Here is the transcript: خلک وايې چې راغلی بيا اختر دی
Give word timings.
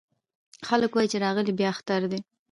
خلک 0.67 0.91
وايې 0.93 1.09
چې 1.11 1.17
راغلی 1.25 1.53
بيا 1.59 1.67
اختر 1.73 2.01
دی 2.11 2.19